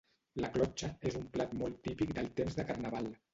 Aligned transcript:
La 0.43 0.47
clotxa 0.53 0.89
és 1.09 1.17
un 1.19 1.27
plat 1.35 1.53
molt 1.59 1.77
típic 1.89 2.15
del 2.21 2.31
temps 2.41 2.59
de 2.63 2.67
Carnaval. 2.73 3.13